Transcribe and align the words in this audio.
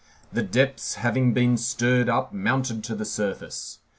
The 0.33 0.41
depths 0.41 0.95
having 0.95 1.31
been 1.31 1.57
stirred 1.57 2.09
up, 2.09 2.33
mounted 2.33 2.83
to 2.85 2.95
the 2.95 3.05
surface. 3.05 3.77